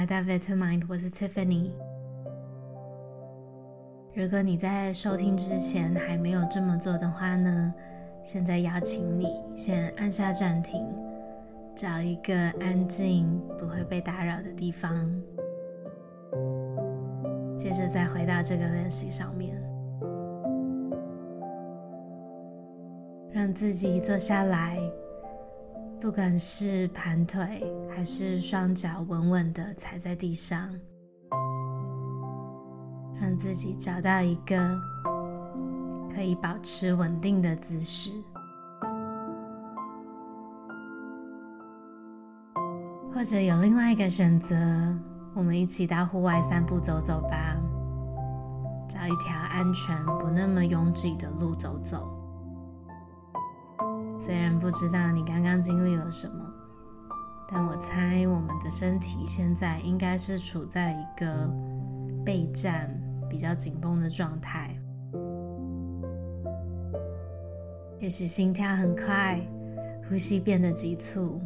[0.00, 1.72] 来到 Vitamind，我是 Tiffany。
[4.14, 7.74] 如果你在收听之前还没有这么做的话呢，
[8.24, 10.82] 现在邀请你先按下暂停，
[11.74, 15.06] 找一个安静、不会被打扰的地方，
[17.58, 19.54] 接着再回到这个练习上面，
[23.30, 24.78] 让自己坐下来。
[26.00, 27.62] 不管是盘腿
[27.94, 30.68] 还是双脚稳稳的踩在地上，
[33.20, 34.56] 让自己找到一个
[36.14, 38.10] 可以保持稳定的姿势，
[43.14, 44.56] 或者有另外一个选择，
[45.34, 47.56] 我们一起到户外散步走走吧，
[48.88, 52.19] 找一条安全、不那么拥挤的路走走。
[54.24, 56.44] 虽然不知道你刚刚经历了什么，
[57.50, 61.50] 但我猜我们的身体现在应该是处在一个
[62.24, 62.88] 备战、
[63.28, 64.76] 比较紧绷的状态。
[67.98, 69.40] 也许心跳很快，
[70.08, 71.40] 呼吸变得急促。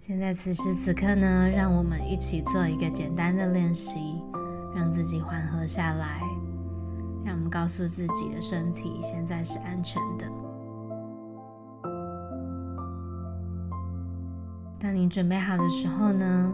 [0.00, 4.22] 现在此时此刻呢，让我们一起做一个简单的练习，
[4.74, 6.20] 让自己缓和下来。
[7.26, 10.24] 让我们告诉自己的身体现在是安全的。
[14.78, 16.52] 当你准备好的时候呢，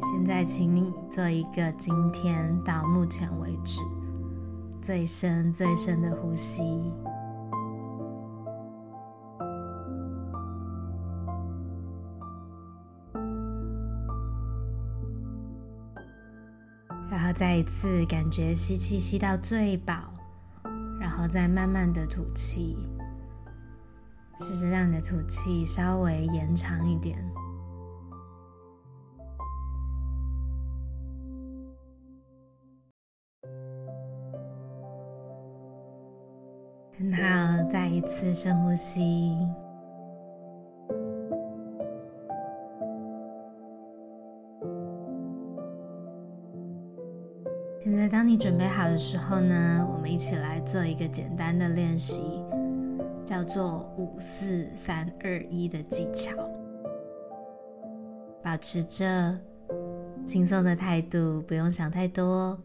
[0.00, 3.80] 现在请你做一个今天到目前为止
[4.80, 6.62] 最深最深的呼吸。
[17.32, 20.12] 再一次感觉吸气吸到最饱，
[21.00, 22.76] 然后再慢慢的吐气，
[24.38, 27.18] 试着让你的吐气稍微延长一点。
[36.98, 39.34] 很好，再一次深呼吸。
[48.32, 52.42] 你准备好的时候呢，我们一起来做一个简单的练习，
[53.26, 56.30] 叫做五四三二一的技巧。
[58.42, 59.38] 保持着
[60.24, 62.58] 轻松的态度，不用想太多，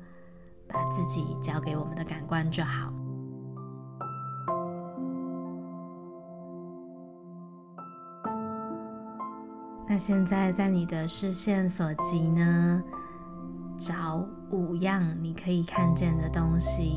[0.70, 2.90] 把自己交给我们的感官就好。
[9.86, 12.82] 那现在，在你的视线所及呢，
[13.78, 16.96] 找五样你可以看见的东西，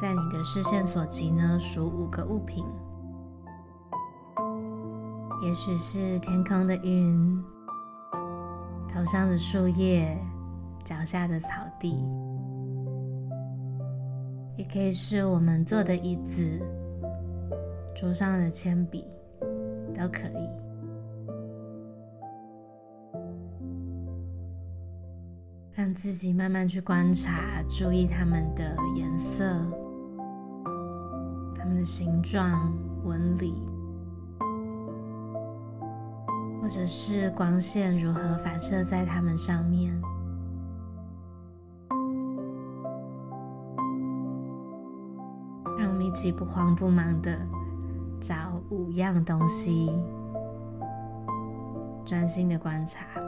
[0.00, 2.62] 在你的视线所及呢，数五个物品，
[5.42, 7.42] 也许是天空的云、
[8.92, 10.14] 头上的树叶、
[10.84, 11.48] 脚下的草
[11.80, 11.96] 地，
[14.58, 16.42] 也可以是我们坐的椅子、
[17.96, 19.06] 桌上的铅笔，
[19.94, 20.71] 都可以。
[25.94, 29.44] 自己慢慢去观察，注意它们的颜色、
[31.56, 32.72] 它们的形状、
[33.04, 33.68] 纹理，
[36.60, 39.92] 或者是光线如何反射在它们上面。
[45.78, 47.38] 让我们一起不慌不忙的
[48.20, 48.34] 找
[48.70, 49.90] 五样东西，
[52.04, 53.21] 专心的观察。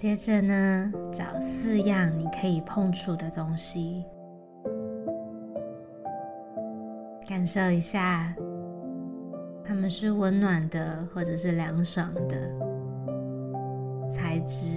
[0.00, 4.02] 接着呢，找四样你可以碰触的东西，
[7.28, 8.34] 感受一下，
[9.62, 12.50] 它们是温暖的，或者是凉爽的，
[14.10, 14.70] 材质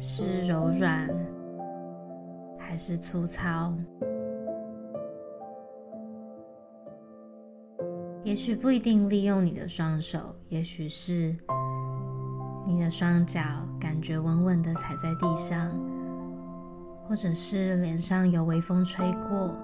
[0.00, 1.08] 是柔软
[2.58, 3.72] 还是粗糙？
[8.24, 11.36] 也许不一定利用你的双手，也许是。
[12.84, 13.40] 的双脚
[13.80, 15.70] 感觉稳稳的踩在地上，
[17.08, 19.56] 或者是脸上有微风吹过。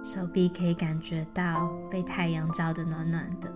[0.00, 3.52] 手臂可以感觉到被太阳照的暖暖的。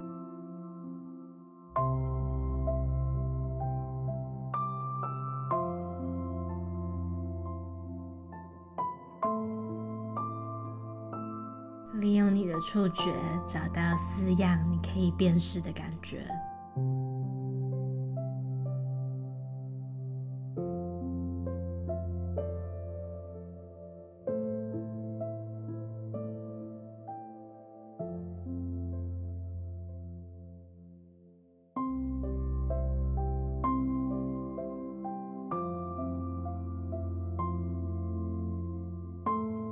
[12.00, 13.14] 利用你的触觉
[13.46, 16.26] 找到四样你可以辨识的感觉。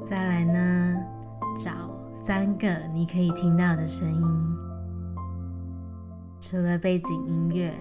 [0.08, 1.04] 再来呢，
[1.62, 1.70] 找
[2.14, 4.22] 三个你可以听到的声音，
[6.40, 7.74] 除了背景音乐，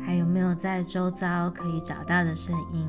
[0.00, 2.88] 还有没有在周遭可以找到的声音？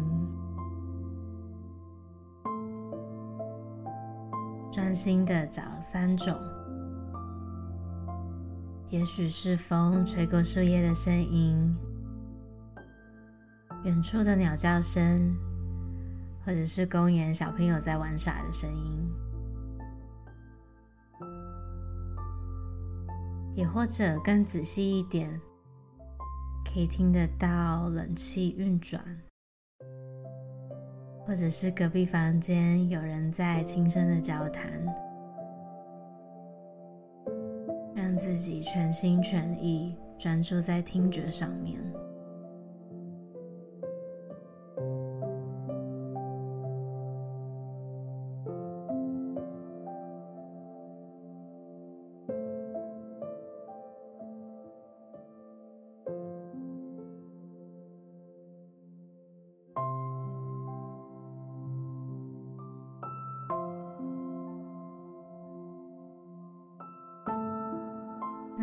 [4.71, 6.33] 专心的找三种，
[8.87, 11.75] 也许是风吹过树叶的声音，
[13.83, 15.48] 远处的鸟叫声。
[16.49, 19.07] 或者是公园小朋友在玩耍的声音，
[23.53, 25.29] 也或者更仔细一点，
[26.65, 28.99] 可以听得到冷气运转，
[31.23, 34.71] 或者是隔壁房间有人在轻声的交谈，
[37.93, 41.79] 让自己全心全意专注在听觉上面。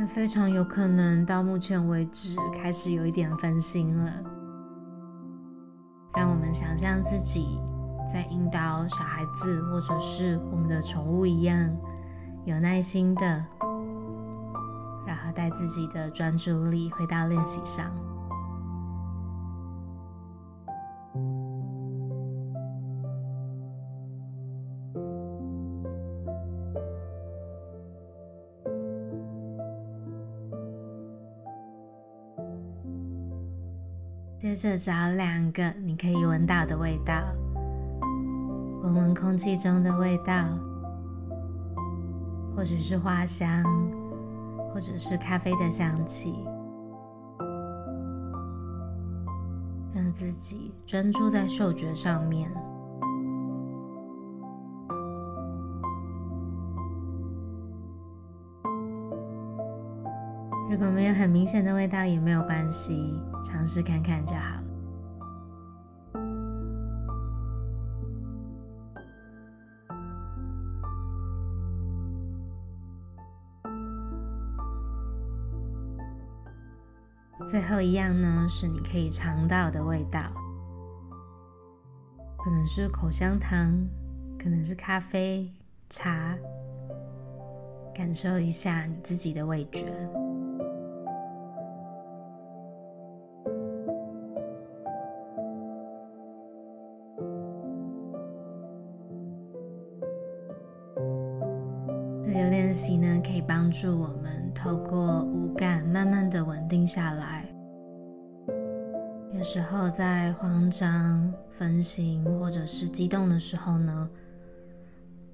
[0.06, 4.12] 非常有可能到目前为止开始有一点分心了。
[6.14, 7.58] 让我们想象自己
[8.12, 11.70] 在引导小孩子，或者是我们的宠物一样，
[12.44, 13.44] 有耐心的，
[15.06, 17.90] 然后带自己的专注力回到练习上。
[34.46, 37.20] 接着找两个你可以闻到的味道，
[38.80, 40.46] 闻闻空气中的味道，
[42.54, 43.64] 或者是花香，
[44.72, 46.32] 或者是咖啡的香气，
[49.92, 52.48] 让自己专注在嗅觉上面。
[60.78, 64.62] 如果没有很明显的味道也没有关系，尝试看看就好了。
[77.50, 80.20] 最后一样呢，是你可以尝到的味道，
[82.36, 83.74] 可能是口香糖，
[84.38, 85.50] 可能是咖啡、
[85.88, 86.36] 茶，
[87.94, 89.90] 感受一下你自己的味觉。
[102.36, 107.44] 个练习呢，可以帮助我们透过五感，慢慢的稳定下来。
[109.32, 114.08] 有时候在慌张、分心或者是激动的时候呢，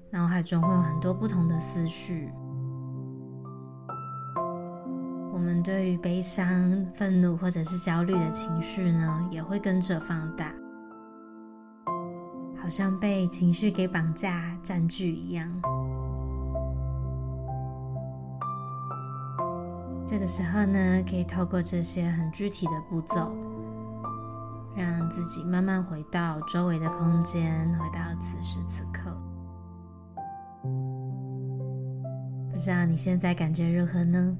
[0.09, 2.29] 脑海中会有很多不同的思绪。
[5.31, 10.53] 我们对于悲伤、愤怒或者是焦虑的情绪呢，也会跟着放大，
[12.61, 15.49] 好像被情绪给绑架、占据一样。
[20.05, 23.31] 这个时候呢，可以透过这些很具体的步骤，
[24.75, 29.11] 让自己慢慢回到周围的空间，回到此时此刻。
[32.51, 34.37] 不知道你现在感觉如何呢？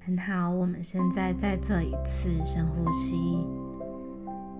[0.00, 3.46] 很好，我们现在再做一次深呼吸。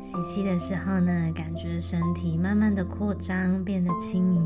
[0.00, 4.42] 吸气的时候呢，感觉身体慢慢的扩张，变得轻盈。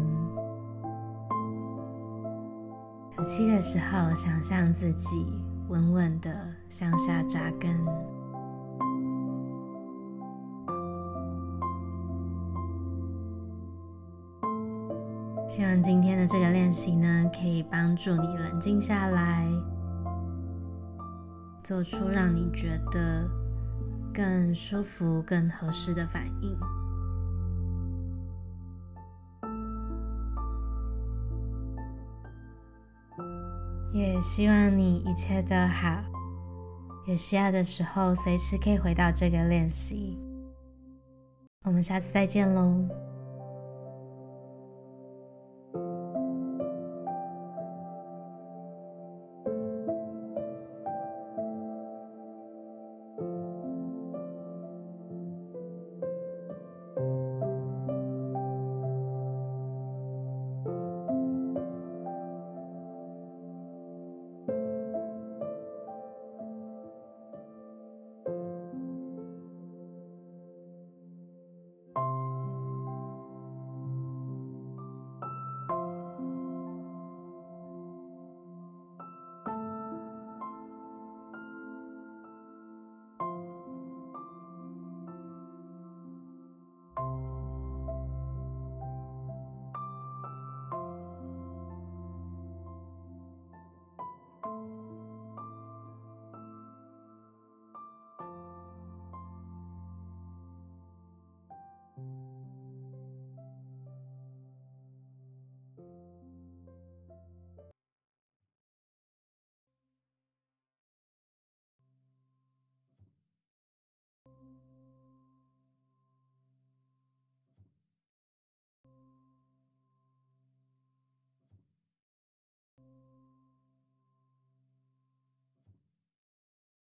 [3.15, 6.35] 吐气的时候，想象自己稳稳的
[6.69, 7.71] 向下扎根。
[15.49, 19.47] 希望今天的这个练习呢，可以帮助你冷静下来，
[21.63, 23.29] 做出让你觉得
[24.13, 26.59] 更舒服、更合适的反应。
[33.93, 36.03] 也希望你一切都好，
[37.07, 40.19] 有需要的时候随时可以回到这个练习。
[41.65, 43.12] 我们下次再见喽。